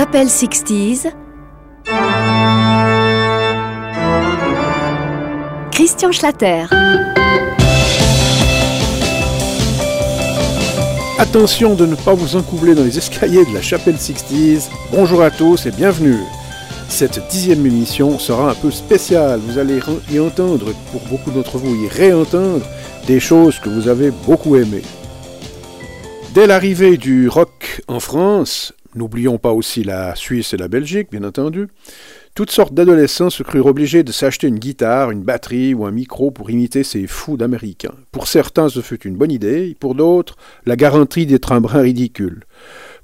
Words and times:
Chapelle 0.00 0.28
60s. 0.28 1.12
Christian 5.70 6.10
Schlatter. 6.10 6.64
Attention 11.18 11.74
de 11.74 11.84
ne 11.84 11.96
pas 11.96 12.14
vous 12.14 12.36
encoubler 12.36 12.74
dans 12.74 12.82
les 12.82 12.96
escaliers 12.96 13.44
de 13.44 13.52
la 13.52 13.60
chapelle 13.60 13.96
60s. 13.96 14.70
Bonjour 14.90 15.20
à 15.20 15.30
tous 15.30 15.66
et 15.66 15.70
bienvenue. 15.70 16.16
Cette 16.88 17.20
dixième 17.28 17.66
émission 17.66 18.18
sera 18.18 18.52
un 18.52 18.54
peu 18.54 18.70
spéciale. 18.70 19.40
Vous 19.40 19.58
allez 19.58 19.80
y 20.10 20.18
entendre, 20.18 20.72
pour 20.92 21.02
beaucoup 21.10 21.30
d'entre 21.30 21.58
vous, 21.58 21.74
y 21.74 21.88
réentendre 21.88 22.64
des 23.06 23.20
choses 23.20 23.58
que 23.58 23.68
vous 23.68 23.86
avez 23.86 24.10
beaucoup 24.26 24.56
aimées. 24.56 24.80
Dès 26.32 26.46
l'arrivée 26.46 26.96
du 26.96 27.28
rock 27.28 27.82
en 27.86 28.00
France, 28.00 28.72
n'oublions 28.94 29.38
pas 29.38 29.52
aussi 29.52 29.84
la 29.84 30.14
Suisse 30.14 30.54
et 30.54 30.56
la 30.56 30.68
Belgique, 30.68 31.08
bien 31.10 31.24
entendu, 31.24 31.68
toutes 32.34 32.50
sortes 32.50 32.74
d'adolescents 32.74 33.30
se 33.30 33.42
crurent 33.42 33.66
obligés 33.66 34.02
de 34.02 34.12
s'acheter 34.12 34.46
une 34.46 34.58
guitare, 34.58 35.10
une 35.10 35.22
batterie 35.22 35.74
ou 35.74 35.84
un 35.84 35.90
micro 35.90 36.30
pour 36.30 36.50
imiter 36.50 36.84
ces 36.84 37.06
fous 37.06 37.36
d'Américains. 37.36 37.94
Pour 38.12 38.28
certains, 38.28 38.68
ce 38.68 38.80
fut 38.80 39.02
une 39.02 39.16
bonne 39.16 39.32
idée, 39.32 39.76
pour 39.80 39.94
d'autres, 39.94 40.36
la 40.64 40.76
garantie 40.76 41.26
d'être 41.26 41.52
un 41.52 41.60
brin 41.60 41.80
ridicule. 41.80 42.44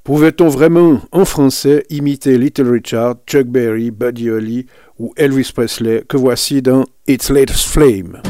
Pouvait-on 0.04 0.48
vraiment, 0.48 1.00
en 1.10 1.24
français, 1.24 1.84
imiter 1.90 2.38
Little 2.38 2.70
Richard, 2.70 3.16
Chuck 3.26 3.48
Berry, 3.48 3.90
Buddy 3.90 4.30
Holly 4.30 4.66
ou 5.00 5.12
Elvis 5.16 5.50
Presley, 5.52 6.04
que 6.08 6.16
voici 6.16 6.62
dans 6.62 6.84
It's 7.08 7.28
Latest 7.28 7.66
Flame? 7.66 8.22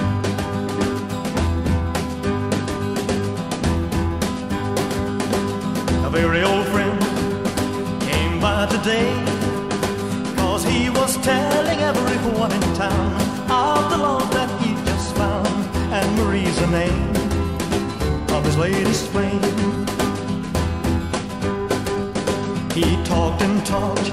Telling 11.97 12.15
everyone 12.15 12.53
in 12.53 12.61
town. 12.75 13.13
Of 13.51 13.91
the 13.91 13.99
love 13.99 14.31
that 14.33 14.51
he 14.61 14.75
just 14.85 15.15
found. 15.17 15.47
And 15.93 16.07
Marie's 16.17 16.59
the 16.61 16.67
name 16.67 17.11
of 18.35 18.45
his 18.45 18.59
latest 18.59 19.09
flame 19.13 19.41
He 22.75 23.03
talked 23.05 23.41
and 23.41 23.65
talked 23.65 24.13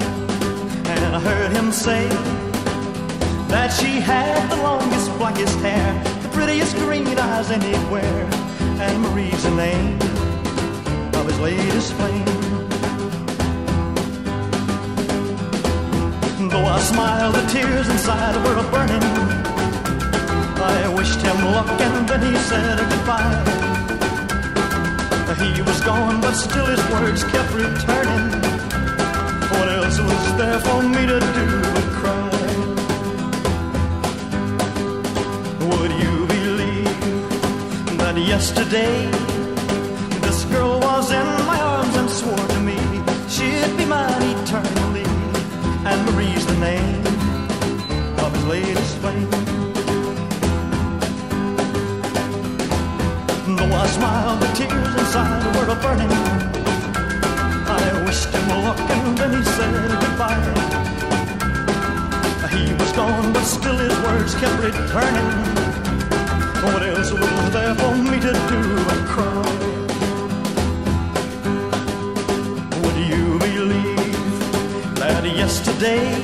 And 0.92 1.16
I 1.16 1.20
heard 1.20 1.50
him 1.52 1.70
say 1.72 2.08
That 3.48 3.68
she 3.68 4.00
had 4.00 4.48
the 4.48 4.56
longest, 4.62 5.10
blackest 5.18 5.58
hair 5.58 6.02
The 6.22 6.28
prettiest 6.30 6.76
green 6.76 7.18
eyes 7.18 7.50
anywhere. 7.50 8.24
And 8.80 9.02
Marie's 9.02 9.42
the 9.42 9.50
name 9.50 9.98
of 11.14 11.26
his 11.26 11.38
latest 11.40 11.92
flame 11.94 12.73
Though 16.50 16.66
I 16.66 16.78
smiled, 16.80 17.34
the 17.34 17.46
tears 17.52 17.88
inside 17.88 18.36
were 18.44 18.62
burning. 18.70 19.02
I 20.60 20.88
wished 20.96 21.20
him 21.20 21.38
luck 21.52 21.80
and 21.80 22.08
then 22.08 22.20
he 22.22 22.38
said 22.38 22.78
goodbye. 22.90 23.64
He 25.54 25.62
was 25.62 25.80
gone, 25.80 26.20
but 26.20 26.34
still 26.34 26.66
his 26.66 26.80
words 26.90 27.22
kept 27.24 27.52
returning. 27.52 28.30
What 29.52 29.68
else 29.68 29.98
was 30.00 30.36
there 30.38 30.60
for 30.60 30.82
me 30.82 31.06
to 31.06 31.20
do 31.20 31.46
but 31.74 31.88
cry? 32.00 32.30
Would 35.68 35.92
you 36.02 36.26
believe 36.26 37.98
that 37.98 38.16
yesterday 38.16 39.10
this 40.22 40.44
girl 40.46 40.80
was 40.80 41.10
in 41.10 41.26
my 41.46 41.60
arms 41.60 41.96
and 41.96 42.08
swore 42.08 42.48
to 42.54 42.60
me 42.60 42.78
she'd 43.28 43.76
be 43.76 43.84
mine 43.84 44.22
eternally? 44.22 44.73
Name 46.64 47.06
of 48.24 48.30
his 48.34 48.44
latest 48.54 48.92
flame. 49.00 49.30
Though 53.56 53.74
I 53.82 53.86
smiled, 53.96 54.38
the 54.42 54.50
tears 54.58 54.94
inside 55.00 55.44
were 55.56 55.68
a 55.74 55.78
burning. 55.84 56.14
I 57.80 57.84
wished 58.06 58.30
him 58.36 58.46
luck 58.64 58.80
and 58.96 59.18
then 59.18 59.30
he 59.36 59.42
said 59.56 59.74
goodbye. 60.02 60.46
He 62.54 62.64
was 62.80 62.92
gone, 63.00 63.28
but 63.34 63.44
still 63.56 63.78
his 63.86 63.96
words 64.06 64.32
kept 64.40 64.58
returning. 64.68 65.30
What 66.64 66.82
else 66.90 67.10
was 67.12 67.46
there 67.56 67.74
for 67.80 67.94
me 68.10 68.16
to 68.26 68.32
do 68.52 68.60
but 68.88 69.02
cry? 69.12 69.44
Would 72.82 72.98
you 73.12 73.24
believe 73.46 74.34
that 75.00 75.24
yesterday 75.42 76.23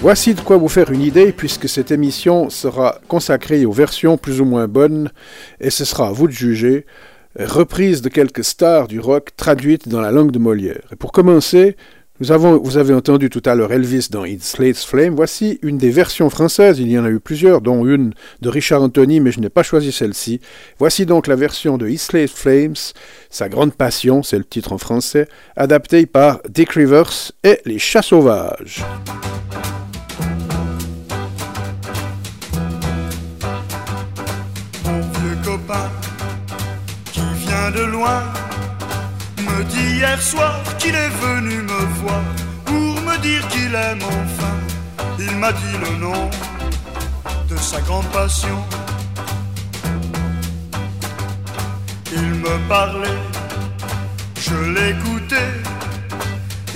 Voici 0.00 0.32
de 0.32 0.40
quoi 0.40 0.56
vous 0.56 0.68
faire 0.68 0.90
une 0.90 1.02
idée 1.02 1.32
puisque 1.32 1.68
cette 1.68 1.90
émission 1.90 2.48
sera 2.48 3.00
consacrée 3.06 3.66
aux 3.66 3.72
versions 3.72 4.16
plus 4.16 4.40
ou 4.40 4.46
moins 4.46 4.66
bonnes 4.66 5.10
et 5.60 5.68
ce 5.68 5.84
sera 5.84 6.08
à 6.08 6.12
vous 6.12 6.26
de 6.26 6.32
juger, 6.32 6.86
reprise 7.38 8.00
de 8.00 8.08
quelques 8.08 8.44
stars 8.44 8.88
du 8.88 8.98
rock 8.98 9.36
traduites 9.36 9.88
dans 9.90 10.00
la 10.00 10.10
langue 10.10 10.30
de 10.30 10.38
Molière. 10.38 10.86
Et 10.90 10.96
pour 10.96 11.12
commencer, 11.12 11.76
nous 12.20 12.32
avons, 12.32 12.58
vous 12.58 12.76
avez 12.76 12.94
entendu 12.94 13.30
tout 13.30 13.42
à 13.44 13.54
l'heure 13.54 13.72
Elvis 13.72 14.08
dans 14.10 14.24
It's 14.24 14.58
Late 14.58 14.76
Flame. 14.76 15.14
Voici 15.14 15.60
une 15.62 15.78
des 15.78 15.90
versions 15.90 16.30
françaises. 16.30 16.80
Il 16.80 16.90
y 16.90 16.98
en 16.98 17.04
a 17.04 17.10
eu 17.10 17.20
plusieurs, 17.20 17.60
dont 17.60 17.86
une 17.86 18.12
de 18.40 18.48
Richard 18.48 18.82
Anthony, 18.82 19.20
mais 19.20 19.30
je 19.30 19.38
n'ai 19.38 19.48
pas 19.48 19.62
choisi 19.62 19.92
celle-ci. 19.92 20.40
Voici 20.78 21.06
donc 21.06 21.28
la 21.28 21.36
version 21.36 21.78
de 21.78 21.88
It's 21.88 22.12
Late 22.12 22.30
Flames, 22.30 22.74
Sa 23.30 23.48
grande 23.48 23.72
passion, 23.72 24.22
c'est 24.22 24.38
le 24.38 24.44
titre 24.44 24.72
en 24.72 24.78
français, 24.78 25.28
adaptée 25.54 26.06
par 26.06 26.40
Dick 26.48 26.70
Rivers 26.72 27.32
et 27.44 27.60
Les 27.64 27.78
Chats 27.78 28.02
Sauvages. 28.02 28.84
Mon 34.84 35.00
vieux 35.00 35.38
copain 35.44 35.90
qui 37.12 37.20
vient 37.46 37.70
de 37.70 37.90
loin 37.92 38.24
me 39.38 39.64
dit 39.64 40.04
soir 40.30 40.60
qu'il 40.78 40.94
est 40.94 41.14
venu 41.26 41.56
me 41.72 41.82
voir 42.00 42.22
pour 42.66 42.94
me 43.08 43.16
dire 43.28 43.42
qu'il 43.48 43.72
aime 43.74 44.02
enfin. 44.18 44.54
Il 45.18 45.34
m'a 45.42 45.52
dit 45.52 45.76
le 45.86 45.92
nom 46.06 46.22
de 47.50 47.56
sa 47.56 47.80
grande 47.86 48.08
passion. 48.18 48.58
Il 52.20 52.30
me 52.44 52.54
parlait, 52.68 53.22
je 54.46 54.58
l'écoutais. 54.76 55.54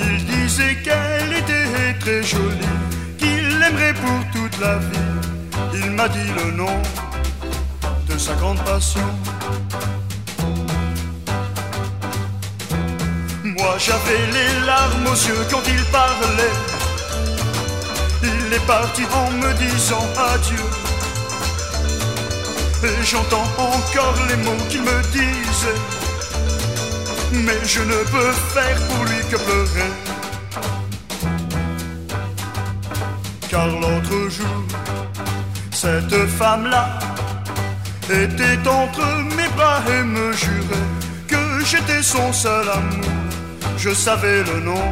Il 0.06 0.16
disait 0.34 0.76
qu'elle 0.84 1.32
était 1.42 1.94
très 2.02 2.22
jolie, 2.22 2.76
qu'il 3.18 3.44
l'aimerait 3.60 3.96
pour 4.04 4.20
toute 4.34 4.56
la 4.66 4.76
vie. 4.88 5.10
Il 5.74 5.90
m'a 5.98 6.08
dit 6.08 6.30
le 6.40 6.46
nom 6.62 6.76
de 8.08 8.16
sa 8.16 8.34
grande 8.40 8.62
passion. 8.70 9.08
J'avais 13.84 14.26
les 14.32 14.66
larmes 14.66 15.06
aux 15.06 15.20
yeux 15.28 15.44
quand 15.50 15.62
il 15.66 15.84
parlait. 15.86 16.56
Il 18.22 18.52
est 18.52 18.66
parti 18.66 19.02
en 19.12 19.30
me 19.32 19.52
disant 19.54 20.06
adieu. 20.32 20.66
Et 22.84 23.04
j'entends 23.04 23.48
encore 23.58 24.18
les 24.28 24.36
mots 24.36 24.64
qu'il 24.70 24.82
me 24.82 25.02
disait. 25.10 25.80
Mais 27.32 27.60
je 27.64 27.80
ne 27.80 27.98
peux 28.12 28.32
faire 28.54 28.78
pour 28.88 29.04
lui 29.04 29.20
que 29.30 29.36
pleurer. 29.36 29.92
Car 33.50 33.66
l'autre 33.66 34.18
jour, 34.36 34.62
cette 35.72 36.26
femme-là 36.38 36.98
était 38.08 38.68
entre 38.68 39.06
mes 39.36 39.48
bras 39.56 39.80
et 39.88 40.02
me 40.04 40.32
jurait 40.32 40.88
que 41.26 41.64
j'étais 41.64 42.02
son 42.02 42.32
seul 42.32 42.68
amour 42.68 43.21
je 43.84 43.92
savais 43.92 44.44
le 44.44 44.60
nom 44.60 44.84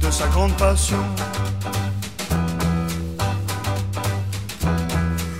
de 0.00 0.08
sa 0.08 0.28
grande 0.28 0.56
passion. 0.56 1.04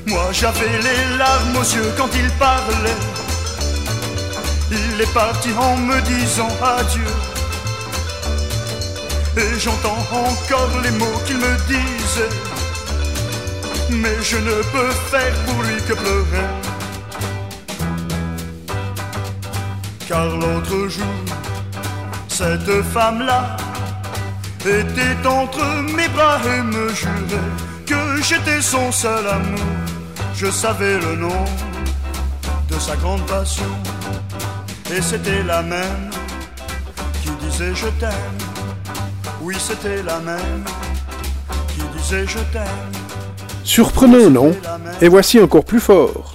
Moi 0.06 0.26
j'avais 0.32 0.76
les 0.88 1.18
larmes 1.18 1.56
aux 1.56 1.70
yeux 1.76 1.92
quand 1.96 2.08
il 2.16 2.28
parlait. 2.32 3.00
Il 4.72 5.00
est 5.00 5.14
parti 5.14 5.50
en 5.56 5.76
me 5.76 6.00
disant 6.00 6.48
adieu. 6.60 7.12
Et 9.36 9.60
j'entends 9.60 10.02
encore 10.32 10.72
les 10.82 10.90
mots 10.90 11.20
qu'il 11.26 11.36
me 11.36 11.54
disait. 11.68 12.34
Mais 14.02 14.18
je 14.20 14.38
ne 14.38 14.56
peux 14.72 14.90
faire 15.12 15.34
pour 15.44 15.62
lui 15.62 15.80
que 15.86 15.92
pleurer. 15.92 16.48
Car 20.08 20.26
l'autre 20.26 20.88
jour, 20.88 21.35
Cette 22.36 22.82
femme-là 22.92 23.56
était 24.66 25.26
entre 25.26 25.64
mes 25.96 26.06
bras 26.08 26.38
et 26.44 26.60
me 26.60 26.90
jurait 26.90 27.40
que 27.86 28.22
j'étais 28.22 28.60
son 28.60 28.92
seul 28.92 29.26
amour. 29.26 29.64
Je 30.34 30.50
savais 30.50 30.98
le 30.98 31.16
nom 31.16 31.44
de 32.68 32.78
sa 32.78 32.94
grande 32.96 33.24
passion 33.24 33.64
et 34.94 35.00
c'était 35.00 35.44
la 35.44 35.62
même 35.62 36.10
qui 37.22 37.30
disait 37.46 37.74
je 37.74 37.88
t'aime. 37.98 38.38
Oui, 39.40 39.56
c'était 39.58 40.02
la 40.02 40.18
même 40.18 40.64
qui 41.68 41.80
disait 41.96 42.26
je 42.26 42.40
t'aime. 42.52 42.92
Surprenant, 43.64 44.28
non? 44.28 44.54
Et 45.00 45.08
voici 45.08 45.40
encore 45.40 45.64
plus 45.64 45.80
fort. 45.80 46.34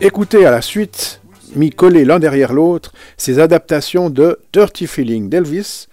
Écoutez 0.00 0.46
à 0.46 0.52
la 0.52 0.62
suite, 0.62 1.19
mis 1.56 1.70
collés 1.70 2.04
l'un 2.04 2.18
derrière 2.18 2.52
l'autre, 2.52 2.92
ces 3.16 3.38
adaptations 3.38 4.10
de 4.10 4.38
Dirty 4.52 4.86
Feeling 4.86 5.28
d'Elvis, 5.28 5.86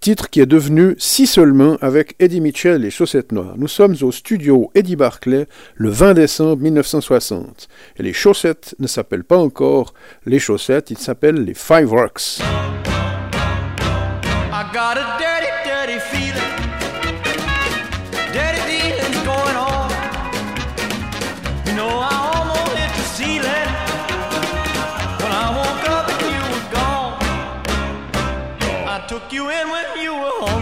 titre 0.00 0.28
qui 0.28 0.40
est 0.40 0.46
devenu 0.46 0.94
Si 0.98 1.26
seulement 1.26 1.76
avec 1.80 2.14
Eddie 2.18 2.40
Mitchell 2.40 2.84
et 2.84 2.90
Chaussettes 2.90 3.32
Noires. 3.32 3.54
Nous 3.56 3.68
sommes 3.68 3.96
au 4.02 4.12
studio 4.12 4.70
Eddie 4.74 4.96
Barclay 4.96 5.46
le 5.76 5.88
20 5.88 6.14
décembre 6.14 6.62
1960. 6.62 7.68
Et 7.98 8.02
les 8.02 8.12
chaussettes 8.12 8.74
ne 8.78 8.86
s'appellent 8.86 9.24
pas 9.24 9.38
encore 9.38 9.94
les 10.26 10.38
chaussettes, 10.38 10.90
ils 10.90 10.98
s'appellent 10.98 11.42
les 11.44 11.54
Five 11.54 11.90
Rocks. 11.90 12.40
I 14.56 15.23
took 29.14 29.32
you 29.32 29.48
in 29.48 29.70
when 29.70 29.84
you 30.02 30.12
were 30.12 30.32
hungry. 30.40 30.53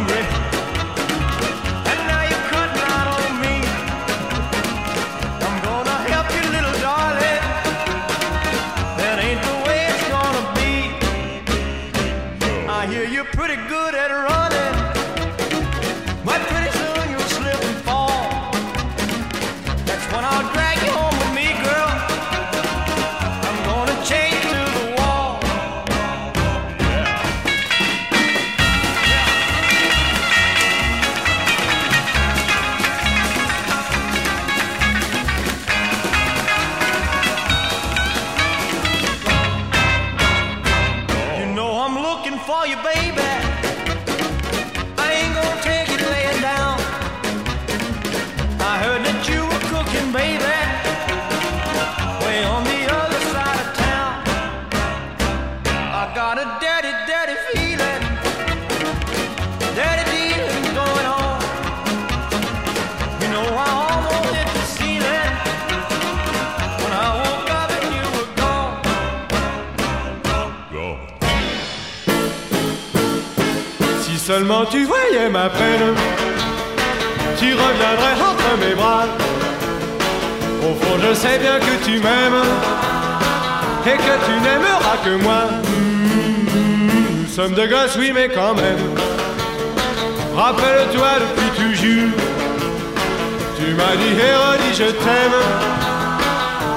For 42.52 42.66
you, 42.66 42.76
baby. 42.92 43.30
I 45.04 45.08
ain't 45.18 45.34
gonna 45.38 45.62
take 45.70 45.88
it 45.96 46.02
laying 46.12 46.40
down. 46.50 46.76
I 48.70 48.74
heard 48.84 49.02
that 49.08 49.20
you 49.30 49.40
were 49.50 49.64
cooking, 49.72 50.08
baby, 50.20 50.56
way 52.22 52.38
on 52.54 52.62
the 52.72 52.80
other 53.00 53.20
side 53.32 53.58
of 53.64 53.68
town. 53.86 54.14
I 56.00 56.02
got 56.20 56.34
a 56.44 56.46
seulement 74.32 74.64
tu 74.64 74.84
voyais 74.84 75.28
ma 75.28 75.50
peine, 75.50 75.94
tu 77.38 77.48
reviendrais 77.52 78.16
entre 78.30 78.50
mes 78.62 78.74
bras. 78.74 79.04
Au 80.66 80.74
fond, 80.80 80.96
je 81.06 81.12
sais 81.12 81.38
bien 81.38 81.58
que 81.58 81.74
tu 81.84 81.98
m'aimes 82.04 82.42
et 83.90 83.98
que 84.06 84.14
tu 84.26 84.34
n'aimeras 84.44 84.96
que 85.04 85.22
moi. 85.22 85.42
Nous 87.20 87.28
sommes 87.28 87.52
deux 87.52 87.66
gosses, 87.66 87.96
oui, 87.98 88.10
mais 88.14 88.28
quand 88.28 88.54
même. 88.54 88.82
Rappelle-toi 90.34 91.10
depuis 91.24 91.50
toujours, 91.60 92.16
tu 93.58 93.66
m'as 93.74 93.96
dit, 94.00 94.14
Hérodie, 94.28 94.74
je 94.74 94.90
t'aime. 95.04 95.40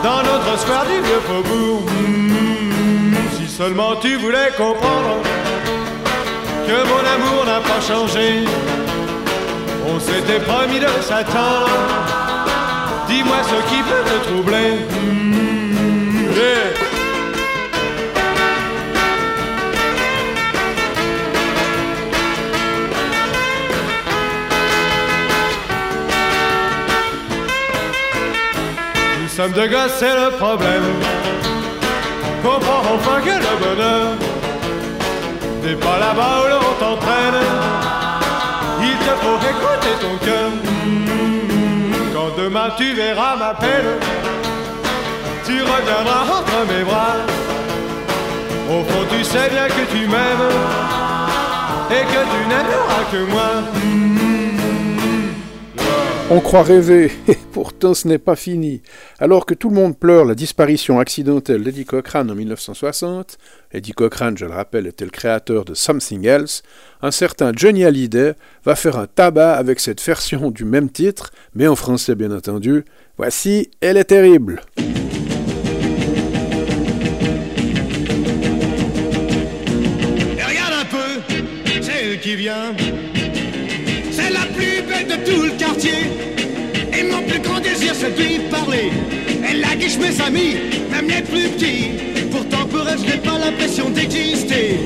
Dans 0.04 0.22
notre 0.30 0.60
square 0.60 0.86
du 0.86 1.00
vieux 1.08 1.22
faubourg, 1.30 1.84
si 3.38 3.48
seulement 3.48 3.96
tu 4.02 4.18
voulais 4.18 4.52
comprendre 4.58 5.22
que 6.68 6.78
mon 6.92 7.04
amour 7.16 7.46
n'a 7.46 7.60
pas 7.60 7.82
changé. 7.82 8.46
On 9.88 10.00
s'était 10.00 10.40
promis 10.40 10.80
de 10.80 10.88
s'attendre. 11.02 11.70
Dis-moi 13.08 13.38
ce 13.44 13.60
qui 13.70 13.82
peut 13.84 14.04
te 14.10 14.18
troubler. 14.28 14.72
Mmh, 14.90 16.34
yeah. 16.36 16.86
Nous 29.22 29.30
sommes 29.30 29.52
deux 29.52 29.68
gosses, 29.68 29.96
c'est 30.00 30.16
le 30.16 30.32
problème. 30.32 30.84
Comprends 32.42 32.84
enfin 32.96 33.22
que 33.22 33.30
le 33.30 33.54
bonheur 33.64 34.08
T'es 35.66 35.74
pas 35.74 35.98
là-bas 35.98 36.44
où 36.44 36.48
l'on 36.48 36.74
t'entraîne. 36.80 37.42
Il 38.82 38.98
te 39.00 39.14
faut 39.24 39.40
écouter 39.52 39.96
ton 40.00 40.16
cœur. 40.24 40.52
Quand 42.14 42.40
demain 42.40 42.70
tu 42.78 42.94
verras 42.94 43.36
ma 43.36 43.56
peine, 43.56 43.98
tu 45.44 45.54
reviendras 45.54 46.24
entre 46.38 46.72
mes 46.72 46.84
bras. 46.84 47.16
Au 48.70 48.84
fond, 48.84 49.06
tu 49.10 49.24
sais 49.24 49.50
bien 49.50 49.68
que 49.68 49.92
tu 49.92 50.08
m'aimes 50.08 50.52
et 51.90 52.04
que 52.14 52.22
tu 52.32 52.42
n'aimeras 52.48 53.04
que 53.12 53.32
moi. 53.32 54.06
On 56.32 56.40
croit 56.40 56.64
rêver, 56.64 57.12
et 57.28 57.38
pourtant 57.52 57.94
ce 57.94 58.08
n'est 58.08 58.18
pas 58.18 58.36
fini. 58.36 58.82
Alors 59.20 59.46
que 59.46 59.54
tout 59.54 59.70
le 59.70 59.76
monde 59.76 59.96
pleure 59.96 60.26
la 60.26 60.34
disparition 60.34 61.00
accidentelle 61.00 61.64
d'Eddie 61.64 61.86
Cochrane 61.86 62.32
en 62.32 62.36
1960, 62.36 63.38
Eddie 63.76 63.92
Cochrane, 63.92 64.38
je 64.38 64.46
le 64.46 64.54
rappelle, 64.54 64.88
était 64.88 65.04
le 65.04 65.12
créateur 65.12 65.66
de 65.66 65.74
Something 65.74 66.26
Else, 66.26 66.64
un 67.02 67.12
certain 67.12 67.52
Johnny 67.54 67.84
Hallyday 67.84 68.36
va 68.64 68.76
faire 68.76 68.98
un 68.98 69.06
tabac 69.06 69.54
avec 69.56 69.82
cette 69.82 70.02
version 70.02 70.50
du 70.50 70.64
même 70.64 70.90
titre, 70.90 71.32
mais 71.54 71.68
en 71.68 71.76
français 71.76 72.16
bien 72.16 72.32
entendu. 72.32 72.86
Voici 73.18 73.70
Elle 73.82 73.98
est 73.98 74.06
terrible. 74.06 74.62
Regarde 80.38 80.74
un 80.74 80.86
peu, 80.86 81.36
c'est 81.82 82.20
qui 82.22 82.36
vient. 82.38 82.74
C'est 84.12 84.30
la 84.30 84.46
plus 84.56 84.82
belle 84.88 85.08
de 85.08 85.30
tout 85.30 85.44
le 85.44 85.60
quartier. 85.60 86.12
Et 86.98 87.04
mon 87.04 87.22
plus 87.28 87.42
grand 87.42 87.60
désir, 87.60 87.94
c'est 87.94 88.16
de 88.16 88.22
lui 88.22 88.40
parler. 88.50 88.90
Elle 89.46 89.62
a 89.66 89.76
guiche 89.76 89.98
mes 89.98 90.22
amis, 90.22 90.56
même 90.90 91.10
les 91.10 91.22
plus 91.24 91.50
petits. 91.50 92.15
Elle, 92.38 93.00
je 93.00 93.06
n'ai 93.06 93.18
pas 93.18 93.38
l'impression 93.38 93.90
d'exister. 93.90 94.78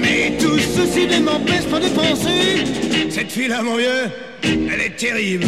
Mais 0.00 0.36
tout 0.38 0.58
ceci 0.58 1.06
ne 1.06 1.22
m'empêche 1.24 1.64
pas 1.70 1.78
de 1.78 1.88
penser. 1.88 2.64
Cette 3.10 3.30
fille-là, 3.30 3.62
mon 3.62 3.76
vieux, 3.76 4.10
elle 4.42 4.80
est 4.80 4.96
terrible. 4.96 5.46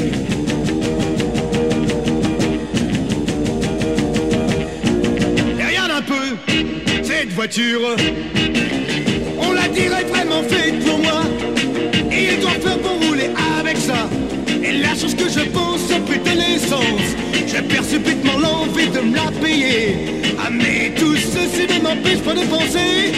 Regarde 5.57 5.91
un 5.91 6.03
peu, 6.03 7.03
cette 7.03 7.33
voiture. 7.33 7.97
On 9.41 9.53
la 9.53 9.69
dirait 9.69 10.05
vraiment 10.05 10.43
faite 10.43 10.85
pour 10.85 10.99
moi. 10.99 11.23
Et 12.13 12.35
il 12.35 12.41
doit 12.41 12.51
faire 12.51 12.79
pour 12.79 13.07
rouler 13.07 13.31
avec 13.61 13.77
ça. 13.77 14.09
La 14.89 14.95
chose 14.95 15.15
que 15.15 15.29
je 15.29 15.41
pense, 15.51 15.81
c'est 15.87 16.03
putain 16.03 16.35
l'essence. 16.35 17.19
Perds 17.69 17.85
subitement 17.85 18.39
l'envie 18.39 18.89
de 18.89 19.01
me 19.01 19.17
la 19.17 19.31
payer. 19.43 19.97
Ah, 20.39 20.49
mais 20.51 20.95
tout 20.97 21.17
ceci 21.17 21.67
ne 21.67 21.83
m'empêche 21.83 22.21
pas 22.21 22.33
de 22.33 22.41
penser. 22.47 23.13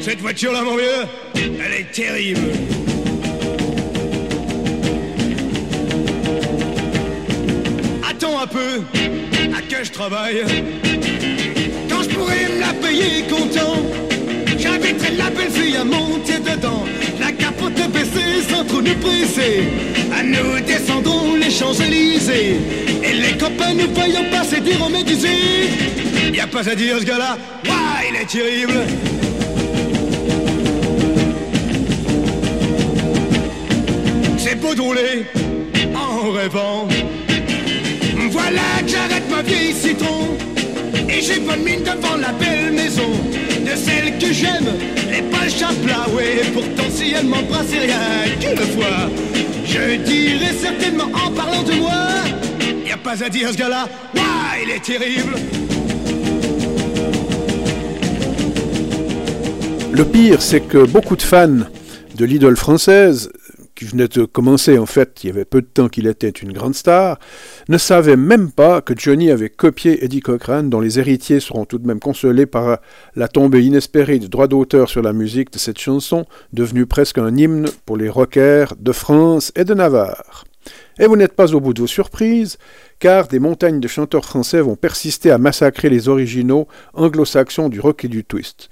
Cette 0.00 0.20
voiture-là, 0.20 0.62
mon 0.62 0.76
vieux, 0.76 1.06
elle 1.34 1.80
est 1.80 1.90
terrible. 1.90 2.52
Attends 8.08 8.40
un 8.40 8.46
peu, 8.46 8.82
à 9.56 9.62
que 9.62 9.84
je 9.84 9.90
travaille? 9.90 10.44
Quand 11.88 12.02
je 12.02 12.08
pourrais 12.10 12.48
me 12.48 12.60
la 12.60 12.74
payer 12.74 13.22
content, 13.28 13.82
j'invite 14.56 15.00
J'inviterai 15.00 15.16
la 15.16 15.30
belle 15.30 15.50
fille 15.50 15.76
à 15.76 15.84
monter 15.84 16.38
dedans, 16.38 16.84
la 17.18 17.32
capote 17.32 17.77
baissée 18.08 18.42
sans 18.48 18.64
trop 18.64 18.82
nous 18.82 18.94
presser. 18.96 19.64
À 20.16 20.22
nous 20.22 20.60
descendons 20.66 21.34
les 21.36 21.50
Champs-Élysées, 21.50 22.56
et 23.02 23.12
les 23.12 23.36
copains 23.38 23.74
nous 23.74 23.92
voyons 23.94 24.24
passer 24.30 24.60
diront 24.60 24.88
mais 24.90 25.04
disent, 25.04 25.26
y 26.32 26.40
a 26.40 26.46
pas 26.46 26.68
à 26.68 26.74
dire 26.74 26.98
ce 26.98 27.04
gars-là, 27.04 27.38
waouh, 27.66 27.76
il 28.10 28.16
est 28.16 28.26
terrible. 28.26 28.80
C'est 34.38 34.54
beau 34.56 34.74
de 34.74 34.80
rouler 34.80 35.26
en 35.94 36.32
rêvant. 36.32 36.88
Voilà 38.30 38.82
que 38.82 38.88
j'arrête 38.88 39.30
ma 39.30 39.42
vieille 39.42 39.72
citron. 39.74 40.28
Et 41.08 41.22
j'ai 41.22 41.40
bonne 41.40 41.62
mine 41.62 41.82
devant 41.82 42.16
la 42.16 42.32
belle 42.32 42.72
maison 42.72 43.10
De 43.68 43.76
celle 43.76 44.16
que 44.18 44.32
j'aime, 44.32 44.70
les 45.10 45.20
pas 45.30 45.46
chapla 45.46 46.06
Ouais, 46.16 46.40
pourtant 46.54 46.88
si 46.90 47.12
elle 47.12 47.26
m'embrasse 47.26 47.66
c'est 47.68 47.80
rien 47.80 47.98
qu'une 48.40 48.56
fois. 48.56 49.10
Je 49.66 49.96
dirais 49.96 50.54
certainement 50.58 51.04
en 51.12 51.30
parlant 51.32 51.62
de 51.62 51.74
moi 51.74 51.92
Y 52.86 52.92
a 52.92 52.96
pas 52.96 53.22
à 53.22 53.28
dire 53.28 53.50
ce 53.50 53.58
gars-là, 53.58 53.86
waouh, 54.14 54.24
il 54.64 54.70
est 54.70 54.82
terrible. 54.82 55.34
Le 59.92 60.04
pire, 60.06 60.40
c'est 60.40 60.60
que 60.60 60.86
beaucoup 60.86 61.16
de 61.16 61.22
fans 61.22 61.66
de 62.16 62.24
l'idole 62.24 62.56
française 62.56 63.30
qui 63.78 63.84
venait 63.84 64.08
de 64.08 64.24
commencer 64.24 64.76
en 64.76 64.86
fait, 64.86 65.22
il 65.22 65.28
y 65.28 65.30
avait 65.30 65.44
peu 65.44 65.62
de 65.62 65.66
temps 65.66 65.88
qu'il 65.88 66.08
était 66.08 66.28
une 66.28 66.52
grande 66.52 66.74
star, 66.74 67.20
ne 67.68 67.78
savait 67.78 68.16
même 68.16 68.50
pas 68.50 68.80
que 68.80 68.92
Johnny 68.96 69.30
avait 69.30 69.50
copié 69.50 70.04
Eddie 70.04 70.18
Cochrane, 70.18 70.68
dont 70.68 70.80
les 70.80 70.98
héritiers 70.98 71.38
seront 71.38 71.64
tout 71.64 71.78
de 71.78 71.86
même 71.86 72.00
consolés 72.00 72.46
par 72.46 72.78
la 73.14 73.28
tombée 73.28 73.62
inespérée 73.62 74.18
du 74.18 74.28
droit 74.28 74.48
d'auteur 74.48 74.88
sur 74.88 75.00
la 75.00 75.12
musique 75.12 75.52
de 75.52 75.58
cette 75.58 75.78
chanson, 75.78 76.26
devenue 76.52 76.86
presque 76.86 77.18
un 77.18 77.36
hymne 77.36 77.68
pour 77.86 77.96
les 77.96 78.08
rockers 78.08 78.74
de 78.80 78.90
France 78.90 79.52
et 79.54 79.62
de 79.62 79.74
Navarre. 79.74 80.44
Et 80.98 81.06
vous 81.06 81.16
n'êtes 81.16 81.34
pas 81.34 81.54
au 81.54 81.60
bout 81.60 81.72
de 81.72 81.80
vos 81.80 81.86
surprises, 81.86 82.58
car 82.98 83.28
des 83.28 83.38
montagnes 83.38 83.78
de 83.78 83.86
chanteurs 83.86 84.24
français 84.24 84.60
vont 84.60 84.74
persister 84.74 85.30
à 85.30 85.38
massacrer 85.38 85.88
les 85.88 86.08
originaux 86.08 86.66
anglo-saxons 86.94 87.68
du 87.68 87.78
rock 87.78 88.04
et 88.04 88.08
du 88.08 88.24
twist. 88.24 88.70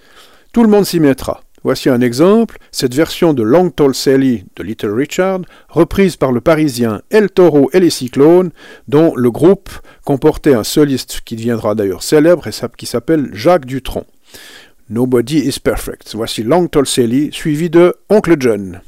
Tout 0.53 0.65
le 0.65 0.69
monde 0.69 0.85
s'y 0.85 0.99
mettra. 0.99 1.43
Voici 1.67 1.89
un 1.89 2.01
exemple, 2.01 2.59
cette 2.71 2.95
version 2.95 3.35
de 3.35 3.43
Long 3.43 3.71
Tall 3.71 3.93
Sally 3.93 4.45
de 4.55 4.63
Little 4.63 4.93
Richard, 4.93 5.41
reprise 5.69 6.15
par 6.15 6.31
le 6.31 6.41
parisien 6.41 7.03
El 7.11 7.29
Toro 7.29 7.71
et 7.73 7.81
les 7.81 7.91
Cyclones, 7.91 8.53
dont 8.87 9.17
le 9.17 9.33
groupe 9.33 9.71
comportait 10.05 10.55
un 10.55 10.63
soliste 10.63 11.23
qui 11.25 11.35
deviendra 11.35 11.75
d'ailleurs 11.75 12.05
célèbre 12.05 12.47
et 12.47 12.53
qui 12.77 12.87
s'appelle 12.87 13.31
Jacques 13.33 13.67
Dutronc. 13.67 14.07
Nobody 14.91 15.39
is 15.39 15.59
perfect. 15.59 16.15
Voici 16.15 16.45
Long 16.45 16.69
Tall 16.69 16.87
Sally, 16.87 17.31
suivi 17.33 17.69
de 17.69 17.97
Oncle 18.11 18.37
John. 18.39 18.81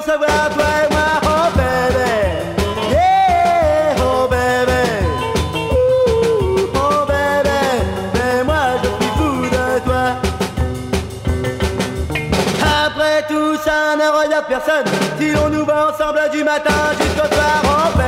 on 0.00 0.02
se 0.02 0.16
voit, 0.16 0.50
toi 0.54 0.64
et 0.82 0.92
moi, 0.92 1.20
oh 1.24 1.48
baby. 1.56 2.10
Yeah, 2.90 3.96
oh 3.98 4.28
baby. 4.28 4.82
Uh, 5.54 6.74
oh 6.74 7.06
baby. 7.06 7.60
Mais 8.14 8.44
moi, 8.44 8.62
je 8.82 8.88
suis 8.88 9.12
fou 9.16 9.32
de 9.46 9.66
toi. 9.84 10.04
Après 12.86 13.26
tout 13.28 13.56
ça, 13.64 13.96
ne 13.96 14.08
regarde 14.24 14.46
personne. 14.46 14.86
Si 15.18 15.32
l'on 15.32 15.50
nous 15.50 15.64
va 15.64 15.90
ensemble 15.92 16.20
du 16.32 16.44
matin 16.44 16.92
jusqu'au 16.98 17.28
soir, 17.34 17.62
oh 17.64 17.98
baby. 17.98 17.99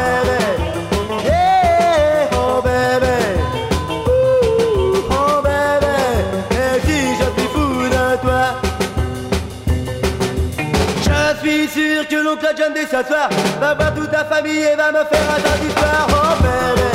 l'oncle 12.33 12.55
John 12.57 12.73
de 12.73 12.87
s'asseoir 12.87 13.29
Va 13.61 13.75
voir 13.75 13.95
toute 13.95 14.11
ta 14.11 14.25
famille 14.25 14.63
et 14.63 14.77
va 14.77 14.91
me 14.91 15.05
faire 15.05 15.31
un 15.37 15.41
tartifleur 15.41 16.07
Oh 16.11 16.92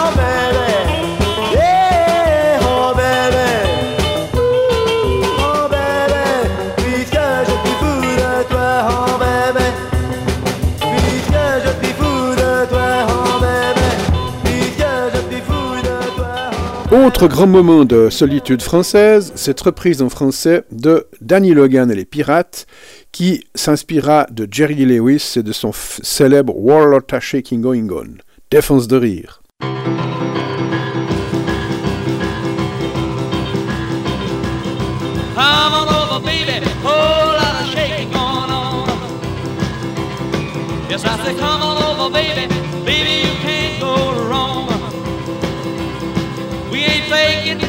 Oh 16.91 17.05
Autre 17.09 17.27
grand 17.27 17.47
moment 17.47 17.85
de 17.85 18.09
solitude 18.09 18.61
française, 18.61 19.31
cette 19.35 19.61
reprise 19.61 20.01
en 20.01 20.09
français 20.09 20.63
de 20.71 21.07
Danny 21.21 21.53
Logan 21.53 21.91
et 21.91 21.95
les 21.95 22.05
Pirates, 22.05 22.65
qui 23.11 23.45
s'inspira 23.55 24.25
de 24.31 24.47
Jerry 24.49 24.85
Lewis 24.85 25.33
et 25.35 25.43
de 25.43 25.51
son 25.51 25.71
célèbre 25.73 26.55
Warlota 26.57 27.19
Shaking 27.19 27.61
Going 27.61 27.87
On, 27.91 28.17
Défense 28.51 28.87
de 28.87 28.97
rire. 28.97 29.39
Come 35.35 35.73
on 35.73 35.87
over, 35.87 36.25
baby. 36.25 36.65
Whole 36.81 37.33
lot 37.37 37.61
of 37.61 37.67
shaking 37.71 38.09
going 38.09 38.49
on. 38.49 38.87
Yes, 40.89 41.05
I 41.05 41.15
said, 41.23 41.37
come 41.37 41.61
on 41.61 41.77
over, 41.83 42.11
baby. 42.11 42.47
Baby, 42.83 43.27
you 43.27 43.35
can't 43.45 43.79
go 43.79 43.93
wrong. 44.27 44.67
We 46.71 46.79
ain't 46.85 47.05
faking. 47.05 47.59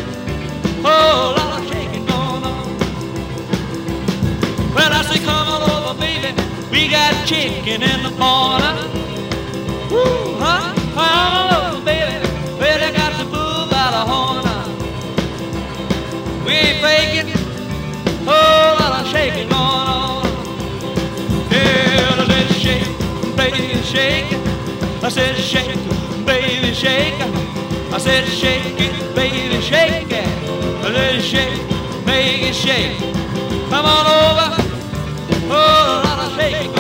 Whole 0.82 1.34
lot 1.36 1.60
of 1.60 1.68
shaking 1.68 2.06
going 2.06 2.42
on. 2.42 2.66
Well, 4.74 4.92
I 4.94 5.02
say, 5.02 5.18
come 5.26 5.46
on 5.46 5.62
over, 5.70 6.00
baby. 6.00 6.32
We 6.70 6.88
got 6.88 7.26
chicken 7.26 7.82
in 7.82 8.02
the 8.02 8.16
corner. 8.16 8.89
Shake. 23.90 24.32
I 25.02 25.08
said 25.08 25.36
shake, 25.36 25.74
baby, 26.24 26.72
shake. 26.74 27.14
I 27.92 27.98
said 27.98 28.24
shake 28.28 28.78
it, 28.78 29.14
baby, 29.16 29.60
shake 29.60 30.12
it. 30.12 30.28
Let's 30.94 31.24
shake, 31.24 31.60
make 32.06 32.42
it 32.50 32.54
shake. 32.54 32.98
Come 33.70 33.86
on 33.86 34.06
over. 34.16 34.48
Oh, 35.50 35.50
Whole 35.50 36.04
lot 36.04 36.18
of 36.26 36.36
shaking 36.38 36.72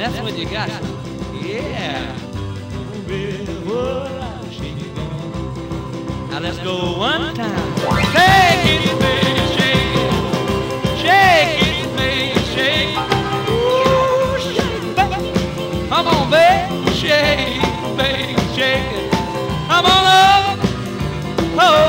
And 0.00 0.14
that's 0.14 0.22
when 0.22 0.36
you 0.38 0.48
got. 0.48 0.68
Yeah. 1.42 2.14
Now 6.30 6.38
let's 6.38 6.58
go 6.58 6.96
one 6.98 7.34
time. 7.34 7.76
Shake 8.12 8.84
it, 8.86 8.96
baby, 9.00 9.42
shake 9.58 9.94
it. 9.98 10.10
Shake 11.02 11.62
it, 11.66 11.96
baby, 11.96 12.38
shake 12.54 12.94
it. 12.94 13.50
Ooh, 13.50 14.38
shake 14.38 14.94
baby. 14.94 15.88
Come 15.88 16.06
on, 16.06 16.30
baby, 16.30 16.92
shake 16.92 17.58
baby, 17.98 18.34
shake 18.54 18.92
it. 18.94 19.10
Come 19.66 19.84
on 19.84 20.04
up. 20.06 20.58
Oh, 21.58 21.87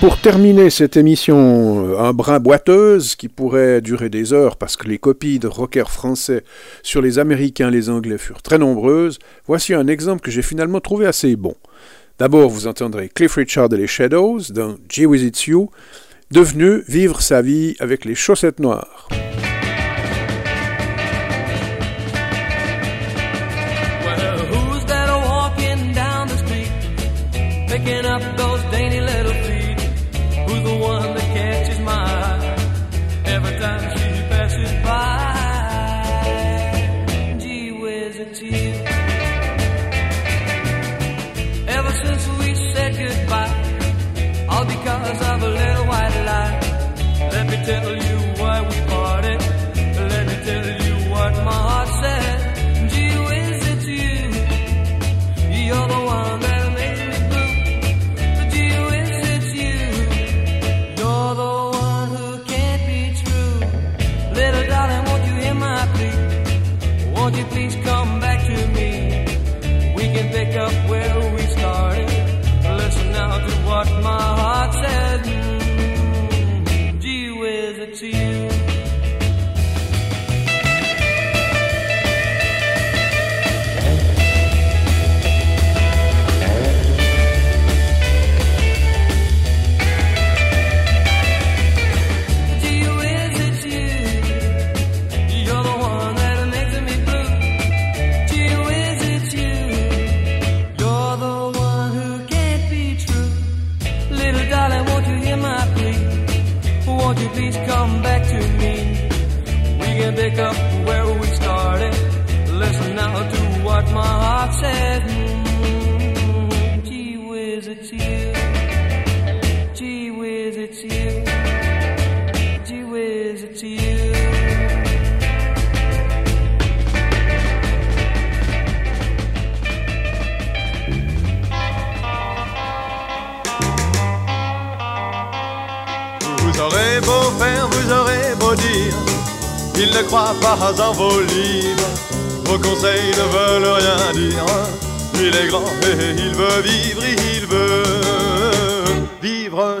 pour 0.00 0.20
terminer 0.20 0.70
cette 0.70 0.96
émission 0.96 1.88
euh, 1.88 1.98
un 1.98 2.12
brin 2.12 2.38
boiteuse 2.38 3.16
qui 3.16 3.28
pourrait 3.28 3.80
durer 3.80 4.08
des 4.08 4.32
heures 4.32 4.56
parce 4.56 4.76
que 4.76 4.86
les 4.86 4.98
copies 4.98 5.38
de 5.38 5.48
rockers 5.48 5.90
français 5.90 6.44
sur 6.82 7.02
les 7.02 7.18
Américains 7.18 7.68
et 7.68 7.72
les 7.72 7.88
Anglais 7.90 8.18
furent 8.18 8.42
très 8.42 8.58
nombreuses, 8.58 9.18
voici 9.46 9.74
un 9.74 9.88
exemple 9.88 10.20
que 10.20 10.30
j'ai 10.30 10.42
finalement 10.42 10.80
trouvé 10.80 11.06
assez 11.06 11.34
bon. 11.34 11.54
D'abord, 12.18 12.48
vous 12.50 12.66
entendrez 12.66 13.08
Cliff 13.08 13.34
Richard 13.34 13.72
et 13.72 13.76
les 13.76 13.86
Shadows 13.86 14.40
dans 14.50 14.76
Gee 14.88 15.06
Whiz 15.06 15.22
It's 15.22 15.46
You, 15.46 15.70
devenu 16.30 16.82
Vivre 16.88 17.20
sa 17.20 17.42
vie 17.42 17.74
avec 17.80 18.04
les 18.04 18.14
chaussettes 18.14 18.60
noires. 18.60 19.08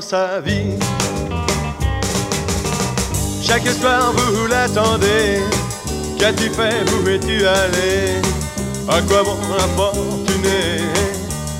Sa 0.00 0.40
vie. 0.40 0.76
Chaque 3.42 3.66
soir 3.68 4.12
vous 4.12 4.46
l'attendez. 4.46 5.40
Qu'as-tu 6.18 6.50
fait, 6.50 6.84
où 6.92 7.08
es-tu 7.08 7.46
allé? 7.46 8.20
À 8.88 9.00
quoi 9.02 9.22
bon 9.22 9.38
l'importuner 9.56 10.82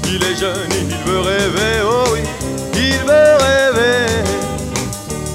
Il 0.05 0.23
est 0.23 0.37
jeune, 0.37 0.73
il 0.73 0.97
veut 1.07 1.21
rêver, 1.21 1.77
oh 1.85 2.05
oui, 2.13 2.21
il 2.75 2.99
veut 3.07 3.37
rêver 3.47 4.07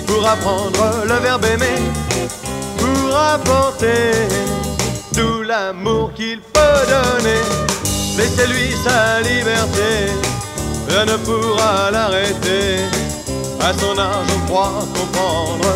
pour 0.05 0.27
apprendre 0.27 1.05
le 1.07 1.15
verbe 1.21 1.45
aimer, 1.45 1.79
pour 2.77 3.17
apporter 3.17 4.11
tout 5.15 5.41
l'amour 5.43 6.11
qu'il 6.13 6.41
peut 6.41 6.83
donner. 6.95 7.39
Laissez-lui 8.17 8.75
sa 8.83 9.21
liberté, 9.21 10.11
rien 10.93 11.05
ne 11.05 11.17
pourra 11.17 11.91
l'arrêter. 11.91 12.85
À 13.59 13.73
son 13.73 13.97
âge, 13.97 14.27
on 14.35 14.47
croit 14.47 14.85
comprendre 14.93 15.69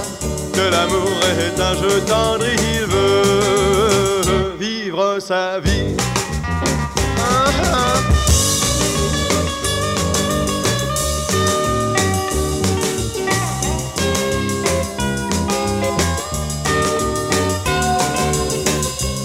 que 0.54 0.62
l'amour 0.74 1.18
est 1.44 1.60
un 1.60 1.74
jeu 1.82 2.02
tendre, 2.02 2.46
il 2.46 2.86
veut 2.86 4.56
vivre 4.60 5.20
sa 5.20 5.60
vie. 5.60 5.96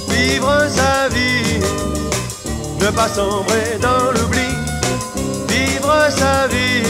Vivre 0.09 0.67
sa 0.69 1.09
vie, 1.09 1.61
ne 2.81 2.91
pas 2.91 3.09
sombrer 3.09 3.79
dans 3.81 4.13
l'oubli, 4.13 4.42
sa 6.11 6.47
vie, 6.47 6.83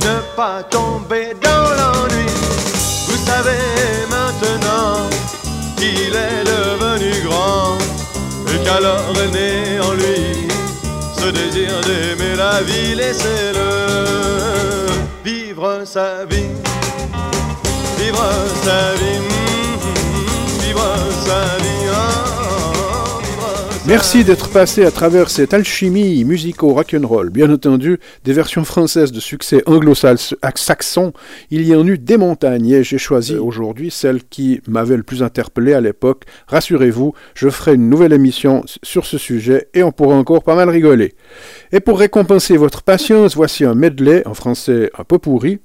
ne 0.00 0.14
pas 0.36 0.62
tomber 0.62 1.34
dans 1.42 1.68
l'ennui. 1.78 2.30
Vous 3.08 3.20
savez 3.26 3.64
maintenant 4.10 5.08
qu'il 5.76 6.14
est 6.14 6.44
devenu 6.44 7.10
grand 7.26 7.76
et 8.52 8.64
qu'alors 8.64 9.16
est 9.24 9.32
né 9.38 9.80
en 9.80 9.92
lui 9.92 10.48
ce 11.18 11.28
désir 11.30 11.72
d'aimer 11.86 12.36
la 12.36 12.62
vie, 12.62 12.94
laissez-le 12.94 13.70
vivre 15.24 15.82
sa 15.84 16.24
vie, 16.24 16.54
vivre 17.98 18.30
sa 18.64 18.94
vie, 19.00 19.20
mm, 19.20 20.62
vivre 20.62 20.96
sa 21.26 21.40
vie. 21.62 21.68
sa 21.88 22.37
Merci 23.88 24.22
d'être 24.22 24.50
passé 24.50 24.84
à 24.84 24.90
travers 24.90 25.30
cette 25.30 25.54
alchimie 25.54 26.22
musico-rock'n'roll. 26.22 27.30
Bien 27.30 27.50
entendu, 27.50 27.98
des 28.22 28.34
versions 28.34 28.64
françaises 28.64 29.12
de 29.12 29.18
succès 29.18 29.62
anglo-saxons, 29.64 31.14
il 31.50 31.66
y 31.66 31.74
en 31.74 31.86
eut 31.86 31.96
des 31.96 32.18
montagnes 32.18 32.68
et 32.68 32.84
j'ai 32.84 32.98
choisi 32.98 33.36
aujourd'hui 33.36 33.90
celle 33.90 34.22
qui 34.24 34.60
m'avait 34.68 34.98
le 34.98 35.04
plus 35.04 35.22
interpellé 35.22 35.72
à 35.72 35.80
l'époque. 35.80 36.24
Rassurez-vous, 36.48 37.14
je 37.32 37.48
ferai 37.48 37.76
une 37.76 37.88
nouvelle 37.88 38.12
émission 38.12 38.62
sur 38.82 39.06
ce 39.06 39.16
sujet 39.16 39.68
et 39.72 39.82
on 39.82 39.90
pourra 39.90 40.16
encore 40.16 40.44
pas 40.44 40.54
mal 40.54 40.68
rigoler. 40.68 41.14
Et 41.72 41.80
pour 41.80 41.98
récompenser 41.98 42.58
votre 42.58 42.82
patience, 42.82 43.36
voici 43.36 43.64
un 43.64 43.74
medley 43.74 44.22
en 44.26 44.34
français 44.34 44.90
un 44.98 45.04
peu 45.04 45.18
pourri 45.18 45.60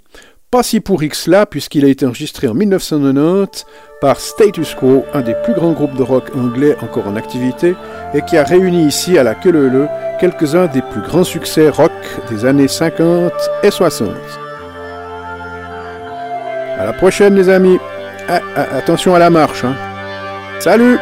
Pas 0.54 0.62
si 0.62 0.82
pour 0.82 1.02
X 1.02 1.26
là, 1.26 1.48
puisqu'il 1.48 1.84
a 1.84 1.88
été 1.88 2.06
enregistré 2.06 2.48
en 2.48 2.54
1990 2.54 3.66
par 4.00 4.20
Status 4.20 4.76
Quo, 4.76 5.04
un 5.12 5.22
des 5.22 5.34
plus 5.44 5.56
grands 5.56 5.72
groupes 5.72 5.96
de 5.96 6.04
rock 6.04 6.26
anglais 6.36 6.78
encore 6.84 7.08
en 7.08 7.16
activité, 7.16 7.74
et 8.14 8.22
qui 8.22 8.38
a 8.38 8.44
réuni 8.44 8.86
ici 8.86 9.18
à 9.18 9.24
la 9.24 9.34
queue 9.34 9.88
quelques-uns 10.20 10.68
des 10.68 10.84
plus 10.84 11.02
grands 11.02 11.24
succès 11.24 11.70
rock 11.70 11.92
des 12.30 12.46
années 12.46 12.68
50 12.68 13.34
et 13.64 13.72
60. 13.72 14.10
À 16.78 16.86
la 16.86 16.94
prochaine 16.94 17.34
les 17.34 17.50
amis. 17.50 17.80
Ah, 18.30 18.42
ah, 18.56 18.78
attention 18.78 19.16
à 19.16 19.20
la 19.20 19.32
marche. 19.32 19.64
Hein. 19.64 19.74
Salut 20.60 21.00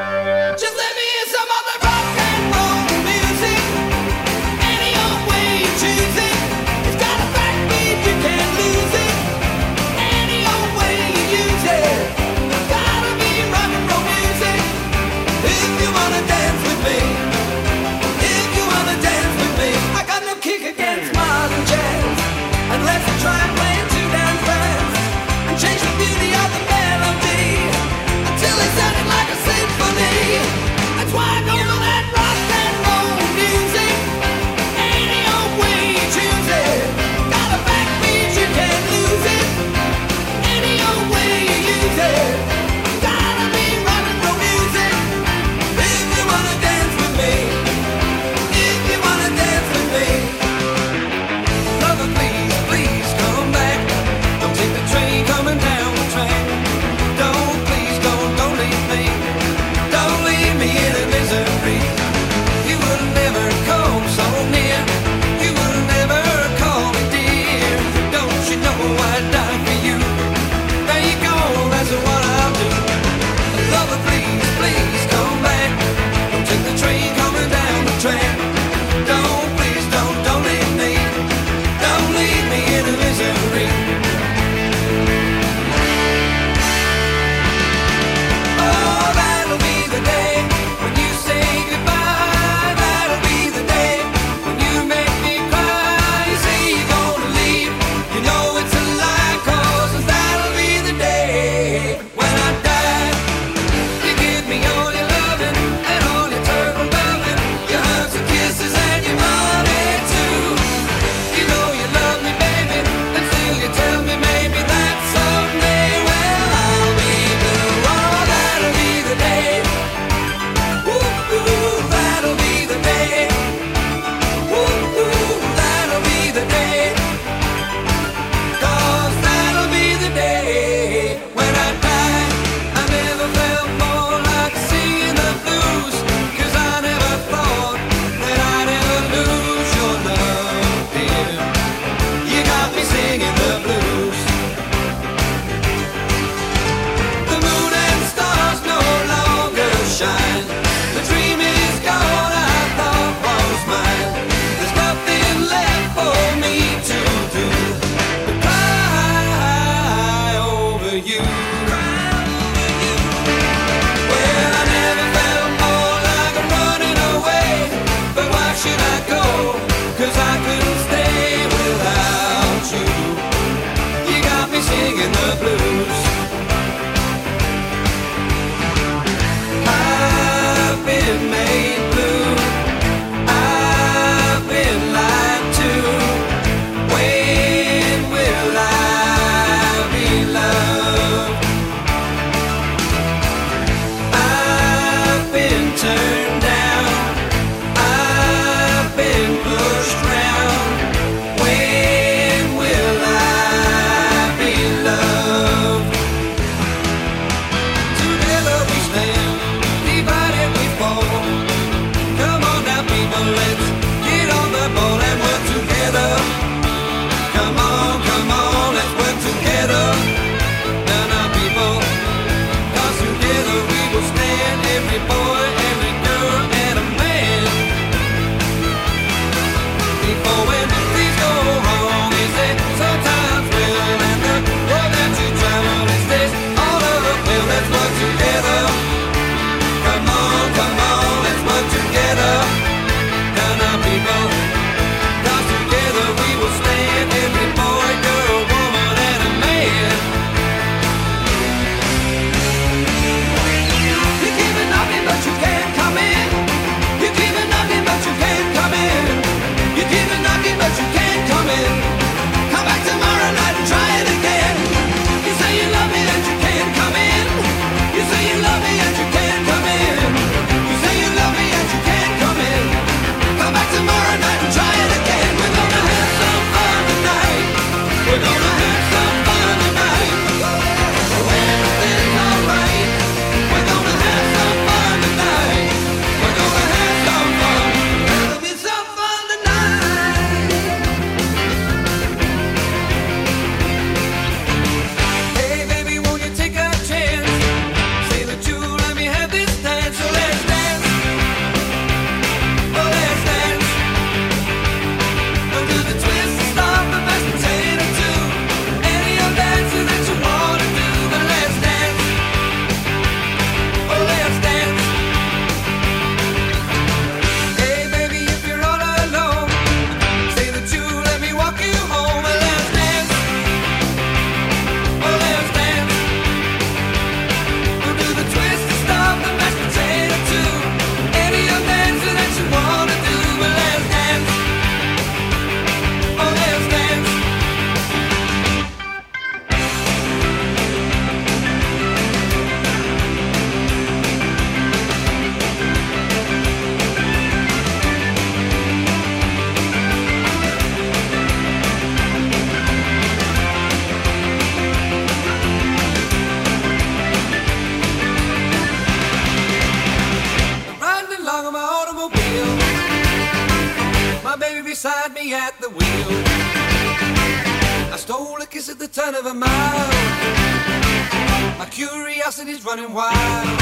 she's 372.62 372.68
running 372.68 372.94
wild. 372.94 373.60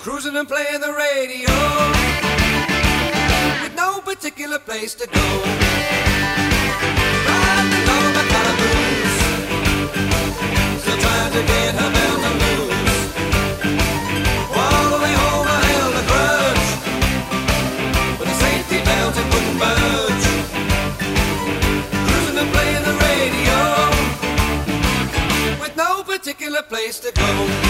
Cruising 0.00 0.36
and 0.36 0.48
playing 0.48 0.80
the 0.80 0.92
radio 0.92 1.50
with 3.62 3.74
no 3.76 4.00
particular 4.00 4.58
place 4.58 4.94
to 4.94 5.06
go. 5.06 5.20
Riding 7.26 7.88
on 7.96 8.12
the 8.18 8.24
kind 8.32 8.48
of 8.50 8.56
blues, 8.60 9.14
still 10.82 10.98
trying 10.98 11.32
to 11.32 11.42
get 11.46 11.74
her 11.74 11.90
bell 11.92 12.16
to 12.22 12.30
move. 12.44 12.73
place 26.68 26.98
to 27.00 27.12
go. 27.12 27.63